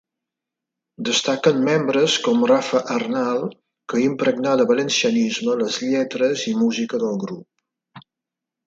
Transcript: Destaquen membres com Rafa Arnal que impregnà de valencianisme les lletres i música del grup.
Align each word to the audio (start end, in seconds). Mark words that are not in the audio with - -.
Destaquen 1.09 1.59
membres 1.67 2.15
com 2.29 2.41
Rafa 2.53 2.81
Arnal 2.95 3.45
que 3.93 4.03
impregnà 4.07 4.57
de 4.63 4.69
valencianisme 4.75 5.61
les 5.63 5.81
lletres 5.87 6.49
i 6.55 6.57
música 6.67 7.05
del 7.07 7.25
grup. 7.29 8.05